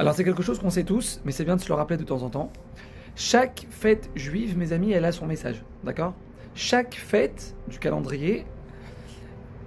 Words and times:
Alors 0.00 0.14
c'est 0.14 0.24
quelque 0.24 0.42
chose 0.42 0.58
qu'on 0.58 0.70
sait 0.70 0.84
tous, 0.84 1.20
mais 1.26 1.30
c'est 1.30 1.44
bien 1.44 1.56
de 1.56 1.60
se 1.60 1.68
le 1.68 1.74
rappeler 1.74 1.98
de 1.98 2.04
temps 2.04 2.22
en 2.22 2.30
temps. 2.30 2.50
Chaque 3.16 3.66
fête 3.68 4.08
juive, 4.14 4.56
mes 4.56 4.72
amis, 4.72 4.92
elle 4.92 5.04
a 5.04 5.12
son 5.12 5.26
message, 5.26 5.62
d'accord? 5.84 6.14
Chaque 6.54 6.94
fête 6.94 7.54
du 7.68 7.78
calendrier, 7.78 8.46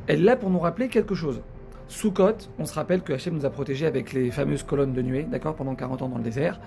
elle 0.08 0.24
là 0.24 0.36
pour 0.36 0.50
nous 0.50 0.58
rappeler 0.58 0.88
quelque 0.90 1.14
chose. 1.14 1.44
Sukkot, 1.88 2.50
on 2.58 2.66
se 2.66 2.74
rappelle 2.74 3.04
que 3.04 3.14
Hachem 3.14 3.36
nous 3.36 3.46
a 3.46 3.52
protégés 3.52 3.86
avec 3.86 4.12
les 4.12 4.32
fameuses 4.32 4.64
colonnes 4.64 4.94
de 4.94 5.04
nuée, 5.04 5.22
d'accord, 5.22 5.54
pendant 5.54 5.76
40 5.76 6.02
ans 6.02 6.10
dans 6.10 6.18
le 6.18 6.24
désert. 6.24 6.60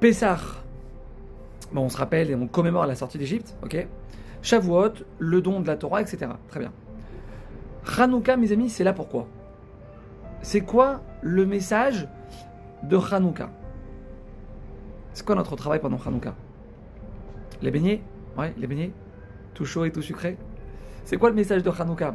Pessah, 0.00 0.38
bon, 1.72 1.84
on 1.84 1.88
se 1.88 1.96
rappelle 1.96 2.30
et 2.30 2.34
on 2.34 2.46
commémore 2.46 2.84
la 2.84 2.94
sortie 2.94 3.16
d'Égypte, 3.16 3.56
ok? 3.64 3.86
Shavuot, 4.42 4.92
le 5.18 5.40
don 5.40 5.60
de 5.60 5.66
la 5.66 5.76
Torah, 5.76 6.02
etc. 6.02 6.26
Très 6.48 6.60
bien. 6.60 6.72
Hanouka, 7.96 8.36
mes 8.36 8.52
amis, 8.52 8.68
c'est 8.68 8.84
là 8.84 8.92
pourquoi 8.92 9.26
C'est 10.42 10.60
quoi 10.60 11.00
le 11.22 11.46
message 11.46 12.06
de 12.82 12.96
Hanouka. 12.96 13.50
C'est 15.12 15.24
quoi 15.24 15.34
notre 15.34 15.56
travail 15.56 15.80
pendant 15.80 15.98
Hanouka? 16.04 16.34
Les 17.62 17.70
beignets? 17.70 18.02
Ouais, 18.36 18.52
les 18.58 18.66
beignets. 18.66 18.92
Tout 19.54 19.64
chaud 19.64 19.84
et 19.84 19.90
tout 19.90 20.02
sucré. 20.02 20.36
C'est 21.04 21.16
quoi 21.16 21.30
le 21.30 21.36
message 21.36 21.62
de 21.62 21.70
Hanouka? 21.70 22.14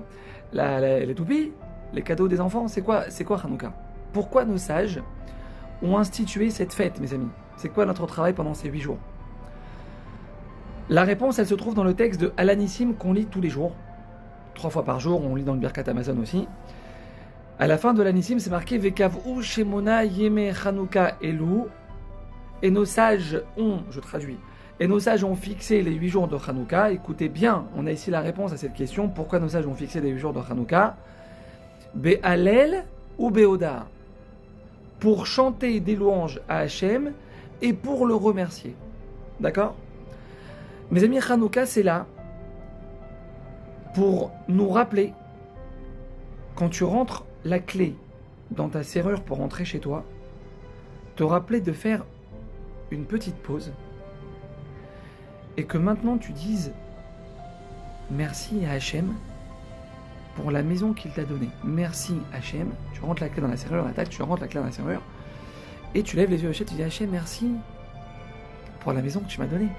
Les 0.54 1.14
toupies? 1.16 1.52
Les 1.94 2.04
cadeaux 2.04 2.28
des 2.28 2.40
enfants? 2.40 2.68
C'est 2.68 2.82
quoi, 2.82 3.10
c'est 3.10 3.24
quoi 3.24 3.40
Hanouka? 3.44 3.74
Pourquoi 4.14 4.46
nos 4.46 4.58
sages 4.58 5.02
ont 5.82 5.98
institué 5.98 6.50
cette 6.50 6.74
fête, 6.74 7.00
mes 7.00 7.14
amis? 7.14 7.30
C'est 7.58 7.70
quoi 7.70 7.86
notre 7.86 8.06
travail 8.06 8.34
pendant 8.34 8.54
ces 8.54 8.70
huit 8.70 8.82
jours? 8.82 9.00
La 10.90 11.04
réponse, 11.04 11.40
elle 11.40 11.48
se 11.48 11.56
trouve 11.56 11.74
dans 11.74 11.84
le 11.84 11.94
texte 11.94 12.20
de 12.20 12.34
Alanissim 12.38 12.94
qu'on 12.94 13.14
lit 13.14 13.26
tous 13.26 13.42
les 13.42 13.50
jours. 13.50 13.74
Trois 14.54 14.70
fois 14.70 14.84
par 14.84 15.00
jour, 15.00 15.24
on 15.24 15.36
lit 15.36 15.44
dans 15.44 15.54
le 15.54 15.60
Birkat 15.60 15.84
Amazon 15.88 16.18
aussi. 16.20 16.48
À 17.62 17.68
la 17.68 17.78
fin 17.78 17.94
de 17.94 18.02
l'anissim, 18.02 18.40
c'est 18.40 18.50
marqué 18.50 18.80
Vekavou 18.80 19.44
Shemona 19.44 20.04
Yeme 20.04 20.52
Chanukah 20.52 21.18
Elu. 21.22 21.66
Et 22.64 22.72
nos 22.72 22.86
sages 22.86 23.40
ont, 23.56 23.82
je 23.92 24.00
traduis, 24.00 24.40
et 24.80 24.88
nos 24.88 25.00
sages 25.00 25.24
ont 25.24 25.36
fixé 25.36 25.84
les 25.84 25.92
huit 25.92 26.10
jours 26.10 26.28
de 26.28 26.38
Hanouka. 26.38 26.90
Écoutez 26.92 27.30
bien, 27.30 27.66
on 27.78 27.86
a 27.86 27.92
ici 27.92 28.10
la 28.10 28.22
réponse 28.22 28.52
à 28.52 28.58
cette 28.58 28.74
question. 28.74 29.10
Pourquoi 29.10 29.38
nos 29.38 29.50
sages 29.50 29.68
ont 29.68 29.76
fixé 29.76 30.02
les 30.02 30.10
huit 30.10 30.18
jours 30.18 30.34
de 30.34 30.40
Hanouka 30.40 30.96
Be'alel 31.94 32.84
ou 33.20 33.30
Be'oda 33.30 33.86
Pour 35.00 35.28
chanter 35.28 35.80
des 35.82 35.96
louanges 35.96 36.42
à 36.50 36.62
Hachem 36.62 37.12
et 37.62 37.74
pour 37.74 38.08
le 38.08 38.16
remercier. 38.16 38.76
D'accord? 39.40 39.76
Mes 40.90 41.04
amis, 41.04 41.20
Hanouka, 41.20 41.68
c'est 41.68 41.84
là 41.84 42.08
pour 43.94 44.32
nous 44.48 44.70
rappeler, 44.70 45.14
quand 46.56 46.70
tu 46.70 46.84
rentres 46.84 47.26
la 47.46 47.60
clé 47.60 47.96
dans 48.52 48.70
ta 48.70 48.84
serrure 48.84 49.24
pour 49.24 49.38
rentrer 49.38 49.66
chez 49.66 49.80
toi, 49.80 50.04
te 51.16 51.24
rappeler 51.24 51.62
de 51.62 51.72
faire 51.72 52.06
une 52.92 53.06
petite 53.06 53.38
pause 53.38 53.72
et 55.58 55.64
que 55.64 55.78
maintenant 55.78 56.18
tu 56.18 56.32
dises 56.34 56.74
merci 58.10 58.66
à 58.66 58.72
Hachem 58.72 59.14
pour 60.36 60.52
la 60.52 60.64
maison 60.64 60.94
qu'il 60.94 61.12
t'a 61.12 61.24
donnée. 61.24 61.50
Merci 61.64 62.16
Hachem. 62.34 62.70
Tu 62.94 63.02
rentres 63.02 63.22
la 63.22 63.30
clé 63.30 63.42
dans 63.42 63.48
la 63.48 63.58
serrure, 63.58 63.86
tu 64.10 64.22
rentres 64.22 64.42
la 64.42 64.48
clé 64.48 64.60
dans 64.60 64.66
la 64.66 64.72
serrure 64.72 65.02
et 65.94 66.04
tu 66.04 66.16
lèves 66.16 66.30
les 66.30 66.44
yeux 66.44 66.50
au 66.50 66.54
ciel, 66.54 66.68
tu 66.68 66.76
dis 66.76 66.84
Hachem, 66.84 67.10
merci 67.10 67.52
pour 68.80 68.94
la 68.94 69.02
maison 69.02 69.20
que 69.20 69.28
tu 69.28 69.40
m'as 69.40 69.48
donnée. 69.48 69.70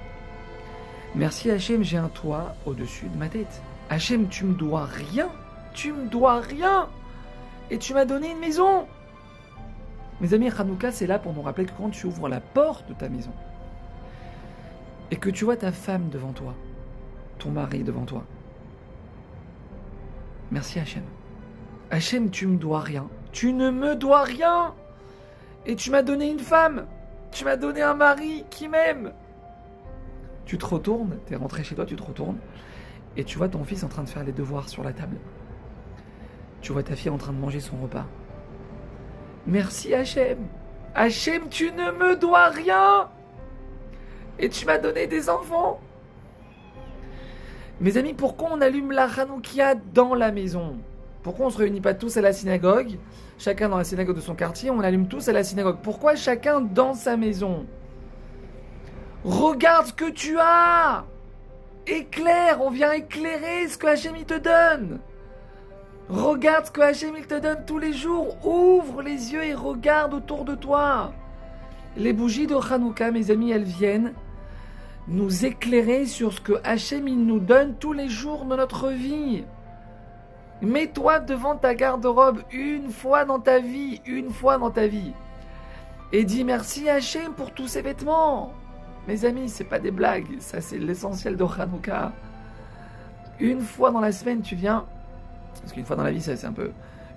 Merci 1.14 1.50
Hachem, 1.50 1.82
j'ai 1.82 1.98
un 1.98 2.08
toit 2.08 2.54
au-dessus 2.64 3.08
de 3.08 3.16
ma 3.18 3.28
tête. 3.28 3.62
Hachem, 3.90 4.28
tu 4.28 4.44
me 4.44 4.54
dois 4.54 4.84
rien. 4.84 5.28
Tu 5.74 5.92
me 5.92 6.06
dois 6.06 6.40
rien. 6.40 6.88
Et 7.72 7.78
tu 7.78 7.94
m'as 7.94 8.04
donné 8.04 8.30
une 8.30 8.38
maison. 8.38 8.86
Mes 10.20 10.34
amis, 10.34 10.50
Hanouka, 10.50 10.92
c'est 10.92 11.06
là 11.06 11.18
pour 11.18 11.32
nous 11.32 11.40
rappeler 11.40 11.64
que 11.64 11.72
quand 11.72 11.88
tu 11.88 12.06
ouvres 12.06 12.28
la 12.28 12.38
porte 12.38 12.86
de 12.86 12.92
ta 12.92 13.08
maison 13.08 13.32
et 15.10 15.16
que 15.16 15.30
tu 15.30 15.46
vois 15.46 15.56
ta 15.56 15.72
femme 15.72 16.10
devant 16.10 16.32
toi, 16.32 16.54
ton 17.38 17.50
mari 17.50 17.82
devant 17.82 18.04
toi, 18.04 18.24
merci 20.50 20.80
Hachem. 20.80 21.02
Hachem, 21.90 22.30
tu 22.30 22.46
me 22.46 22.58
dois 22.58 22.80
rien. 22.80 23.08
Tu 23.32 23.54
ne 23.54 23.70
me 23.70 23.96
dois 23.96 24.24
rien. 24.24 24.74
Et 25.64 25.74
tu 25.74 25.90
m'as 25.90 26.02
donné 26.02 26.30
une 26.30 26.40
femme. 26.40 26.84
Tu 27.30 27.46
m'as 27.46 27.56
donné 27.56 27.80
un 27.80 27.94
mari 27.94 28.44
qui 28.50 28.68
m'aime. 28.68 29.14
Tu 30.44 30.58
te 30.58 30.66
retournes, 30.66 31.16
tu 31.26 31.32
es 31.32 31.36
rentré 31.36 31.64
chez 31.64 31.74
toi, 31.74 31.86
tu 31.86 31.96
te 31.96 32.02
retournes 32.02 32.38
et 33.16 33.24
tu 33.24 33.38
vois 33.38 33.48
ton 33.48 33.64
fils 33.64 33.82
en 33.82 33.88
train 33.88 34.02
de 34.02 34.08
faire 34.08 34.24
les 34.24 34.32
devoirs 34.32 34.68
sur 34.68 34.84
la 34.84 34.92
table. 34.92 35.16
Tu 36.62 36.72
vois 36.72 36.82
ta 36.82 36.94
fille 36.96 37.10
en 37.10 37.18
train 37.18 37.32
de 37.32 37.38
manger 37.38 37.60
son 37.60 37.76
repas. 37.76 38.06
Merci 39.46 39.92
Hachem. 39.92 40.38
Hachem, 40.94 41.48
tu 41.48 41.72
ne 41.72 41.90
me 41.90 42.16
dois 42.16 42.48
rien. 42.48 43.08
Et 44.38 44.48
tu 44.48 44.64
m'as 44.64 44.78
donné 44.78 45.06
des 45.06 45.28
enfants. 45.28 45.80
Mes 47.80 47.96
amis, 47.96 48.14
pourquoi 48.14 48.50
on 48.52 48.60
allume 48.60 48.92
la 48.92 49.06
Hanoukia 49.06 49.74
dans 49.74 50.14
la 50.14 50.30
maison? 50.30 50.76
Pourquoi 51.22 51.46
on 51.46 51.48
ne 51.48 51.52
se 51.52 51.58
réunit 51.58 51.80
pas 51.80 51.94
tous 51.94 52.16
à 52.16 52.20
la 52.20 52.32
synagogue? 52.32 52.98
Chacun 53.38 53.68
dans 53.68 53.78
la 53.78 53.84
synagogue 53.84 54.16
de 54.16 54.20
son 54.20 54.36
quartier, 54.36 54.70
on 54.70 54.80
allume 54.80 55.08
tous 55.08 55.28
à 55.28 55.32
la 55.32 55.42
synagogue. 55.42 55.78
Pourquoi 55.82 56.14
chacun 56.14 56.60
dans 56.60 56.94
sa 56.94 57.16
maison? 57.16 57.66
Regarde 59.24 59.86
ce 59.86 59.92
que 59.92 60.10
tu 60.10 60.38
as 60.38 61.04
Éclaire, 61.86 62.60
on 62.60 62.70
vient 62.70 62.92
éclairer 62.92 63.66
ce 63.66 63.76
que 63.76 63.88
Hachem 63.88 64.14
te 64.24 64.38
donne. 64.38 65.00
Regarde 66.12 66.66
ce 66.66 66.70
que 66.70 66.82
Hachem 66.82 67.14
il 67.16 67.26
te 67.26 67.40
donne 67.40 67.64
tous 67.64 67.78
les 67.78 67.94
jours. 67.94 68.36
Ouvre 68.46 69.00
les 69.00 69.32
yeux 69.32 69.44
et 69.44 69.54
regarde 69.54 70.12
autour 70.12 70.44
de 70.44 70.54
toi. 70.54 71.10
Les 71.96 72.12
bougies 72.12 72.46
de 72.46 72.54
Hanouka, 72.54 73.10
mes 73.10 73.30
amis, 73.30 73.50
elles 73.50 73.64
viennent 73.64 74.12
nous 75.08 75.46
éclairer 75.46 76.04
sur 76.04 76.34
ce 76.34 76.40
que 76.42 76.60
Hachem 76.64 77.08
il 77.08 77.24
nous 77.24 77.38
donne 77.38 77.76
tous 77.76 77.94
les 77.94 78.10
jours 78.10 78.44
de 78.44 78.54
notre 78.54 78.90
vie. 78.90 79.44
Mets-toi 80.60 81.20
devant 81.20 81.56
ta 81.56 81.74
garde-robe 81.74 82.42
une 82.52 82.90
fois 82.90 83.24
dans 83.24 83.40
ta 83.40 83.58
vie, 83.58 84.02
une 84.04 84.30
fois 84.30 84.58
dans 84.58 84.70
ta 84.70 84.86
vie. 84.86 85.14
Et 86.12 86.24
dis 86.24 86.44
merci 86.44 86.90
Hachem 86.90 87.32
pour 87.32 87.52
tous 87.52 87.68
ces 87.68 87.80
vêtements. 87.80 88.52
Mes 89.08 89.24
amis, 89.24 89.48
c'est 89.48 89.64
pas 89.64 89.78
des 89.78 89.90
blagues, 89.90 90.26
ça 90.40 90.60
c'est 90.60 90.78
l'essentiel 90.78 91.38
de 91.38 91.44
Hanouka. 91.44 92.12
Une 93.40 93.62
fois 93.62 93.90
dans 93.90 94.00
la 94.00 94.12
semaine, 94.12 94.42
tu 94.42 94.54
viens, 94.56 94.84
parce 95.60 95.72
qu'une 95.72 95.84
fois 95.84 95.96
dans 95.96 96.02
la 96.02 96.10
vie, 96.10 96.20
c'est 96.20 96.44
un 96.44 96.52
peu. 96.52 96.70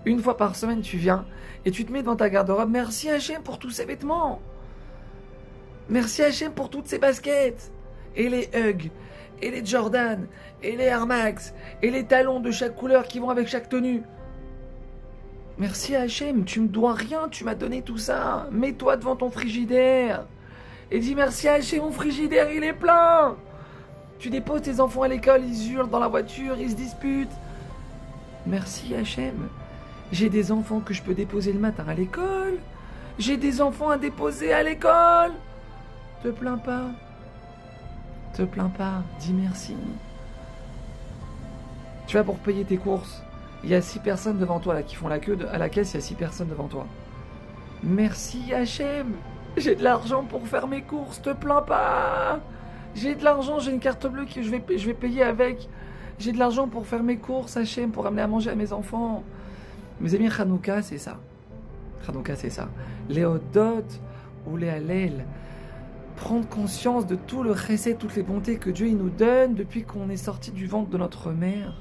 Une 0.05 0.19
fois 0.19 0.37
par 0.37 0.55
semaine, 0.55 0.81
tu 0.81 0.97
viens 0.97 1.25
et 1.65 1.71
tu 1.71 1.85
te 1.85 1.91
mets 1.91 2.03
dans 2.03 2.15
ta 2.15 2.29
garde-robe. 2.29 2.69
Merci 2.69 3.09
Hachem 3.09 3.41
pour 3.41 3.59
tous 3.59 3.71
ces 3.71 3.85
vêtements. 3.85 4.41
Merci 5.89 6.23
Hachem 6.23 6.51
pour 6.51 6.69
toutes 6.69 6.87
ces 6.87 6.99
baskets. 6.99 7.71
Et 8.15 8.29
les 8.29 8.49
Hugs, 8.53 8.91
et 9.41 9.51
les 9.51 9.65
Jordan, 9.65 10.27
et 10.63 10.75
les 10.77 10.85
Air 10.85 11.05
Max, 11.05 11.53
et 11.81 11.91
les 11.91 12.05
talons 12.05 12.39
de 12.39 12.49
chaque 12.49 12.75
couleur 12.75 13.07
qui 13.07 13.19
vont 13.19 13.29
avec 13.29 13.47
chaque 13.47 13.67
tenue. 13.67 14.03
Merci 15.57 15.95
Hachem, 15.95 16.45
tu 16.45 16.61
me 16.61 16.67
dois 16.67 16.93
rien, 16.93 17.27
tu 17.29 17.43
m'as 17.43 17.55
donné 17.55 17.81
tout 17.81 17.97
ça. 17.97 18.47
Mets-toi 18.51 18.97
devant 18.97 19.15
ton 19.15 19.29
frigidaire 19.29 20.25
et 20.91 20.99
dis 20.99 21.15
merci 21.15 21.47
chez 21.61 21.79
mon 21.79 21.91
frigidaire, 21.91 22.51
il 22.51 22.63
est 22.63 22.73
plein. 22.73 23.35
Tu 24.19 24.29
déposes 24.29 24.61
tes 24.61 24.79
enfants 24.79 25.01
à 25.01 25.07
l'école, 25.07 25.41
ils 25.43 25.73
hurlent 25.73 25.89
dans 25.89 25.99
la 25.99 26.07
voiture, 26.07 26.55
ils 26.59 26.71
se 26.71 26.75
disputent. 26.75 27.31
Merci 28.45 28.93
Hachem. 28.93 29.49
J'ai 30.11 30.29
des 30.29 30.51
enfants 30.51 30.79
que 30.79 30.93
je 30.93 31.01
peux 31.01 31.13
déposer 31.13 31.51
le 31.51 31.59
matin 31.59 31.85
à 31.87 31.93
l'école. 31.93 32.59
J'ai 33.17 33.37
des 33.37 33.61
enfants 33.61 33.89
à 33.89 33.97
déposer 33.97 34.53
à 34.53 34.61
l'école. 34.61 35.31
Te 36.23 36.29
plains 36.29 36.57
pas. 36.57 36.91
Te 38.33 38.43
plains 38.43 38.69
pas. 38.69 39.03
Dis 39.19 39.33
merci. 39.33 39.75
Tu 42.07 42.17
vas 42.17 42.23
pour 42.23 42.37
payer 42.37 42.65
tes 42.65 42.77
courses. 42.77 43.23
Il 43.63 43.71
y 43.71 43.75
a 43.75 43.81
six 43.81 43.99
personnes 43.99 44.37
devant 44.37 44.59
toi 44.59 44.83
qui 44.83 44.95
font 44.95 45.07
la 45.07 45.17
queue 45.17 45.37
à 45.51 45.57
la 45.57 45.69
caisse. 45.69 45.93
Il 45.93 45.95
y 45.95 45.97
a 45.97 46.01
six 46.01 46.15
personnes 46.15 46.49
devant 46.49 46.67
toi. 46.67 46.85
Merci 47.81 48.53
Hachem. 48.53 49.13
J'ai 49.57 49.75
de 49.75 49.83
l'argent 49.83 50.23
pour 50.23 50.47
faire 50.47 50.67
mes 50.67 50.81
courses, 50.81 51.21
te 51.21 51.29
plains 51.31 51.61
pas. 51.61 52.39
J'ai 52.93 53.15
de 53.15 53.23
l'argent, 53.23 53.59
j'ai 53.59 53.71
une 53.71 53.79
carte 53.79 54.05
bleue 54.05 54.25
que 54.25 54.41
je 54.41 54.49
vais 54.49 54.93
payer 54.93 55.23
avec. 55.23 55.69
J'ai 56.17 56.31
de 56.31 56.39
l'argent 56.39 56.67
pour 56.67 56.87
faire 56.87 57.03
mes 57.03 57.17
courses, 57.17 57.57
Hachem, 57.57 57.91
pour 57.91 58.07
amener 58.07 58.21
à 58.21 58.27
manger 58.27 58.49
à 58.49 58.55
mes 58.55 58.71
enfants. 58.71 59.23
Mes 59.99 60.15
amis, 60.15 60.29
Hanouka, 60.37 60.81
c'est 60.81 60.97
ça. 60.97 61.19
Hanouka, 62.07 62.35
c'est 62.35 62.49
ça. 62.49 62.69
Les 63.09 63.25
ou 63.25 64.57
les 64.57 64.69
Hallel. 64.69 65.25
Prendre 66.15 66.47
conscience 66.47 67.05
de 67.05 67.15
tout 67.15 67.43
le 67.43 67.51
recet, 67.51 67.95
toutes 67.95 68.15
les 68.15 68.23
bontés 68.23 68.57
que 68.57 68.69
Dieu 68.69 68.87
il 68.87 68.97
nous 68.97 69.09
donne 69.09 69.53
depuis 69.53 69.83
qu'on 69.83 70.09
est 70.09 70.17
sorti 70.17 70.51
du 70.51 70.65
ventre 70.65 70.89
de 70.89 70.97
notre 70.97 71.31
mère. 71.31 71.73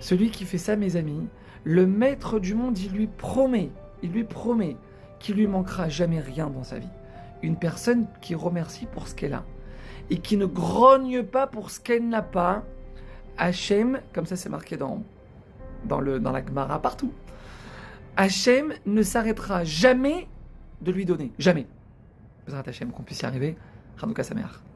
Celui 0.00 0.30
qui 0.30 0.46
fait 0.46 0.56
ça, 0.56 0.76
mes 0.76 0.96
amis, 0.96 1.26
le 1.64 1.86
maître 1.86 2.40
du 2.40 2.54
monde, 2.54 2.78
il 2.78 2.92
lui 2.92 3.06
promet, 3.06 3.70
il 4.02 4.12
lui 4.12 4.24
promet 4.24 4.76
qui 5.18 5.34
lui 5.34 5.46
manquera 5.46 5.90
jamais 5.90 6.20
rien 6.20 6.48
dans 6.48 6.64
sa 6.64 6.78
vie. 6.78 6.88
Une 7.42 7.56
personne 7.56 8.06
qui 8.22 8.34
remercie 8.34 8.86
pour 8.86 9.06
ce 9.06 9.14
qu'elle 9.14 9.34
a 9.34 9.44
et 10.08 10.18
qui 10.18 10.36
ne 10.38 10.46
grogne 10.46 11.22
pas 11.22 11.46
pour 11.46 11.70
ce 11.70 11.78
qu'elle 11.80 12.08
n'a 12.08 12.22
pas. 12.22 12.64
Hachem, 13.40 14.00
comme 14.12 14.26
ça 14.26 14.36
c'est 14.36 14.50
marqué 14.50 14.76
dans, 14.76 15.02
dans, 15.84 16.00
le, 16.00 16.20
dans 16.20 16.30
la 16.30 16.44
Gemara 16.44 16.80
partout, 16.80 17.12
Hachem 18.16 18.74
ne 18.84 19.02
s'arrêtera 19.02 19.64
jamais 19.64 20.28
de 20.82 20.92
lui 20.92 21.06
donner. 21.06 21.32
Jamais. 21.38 21.66
Bezrat 22.46 22.62
Hashem, 22.66 22.90
qu'on 22.90 23.02
puisse 23.02 23.22
y 23.22 23.26
arriver. 23.26 23.56
Hanouka 24.00 24.22
Sameach. 24.22 24.69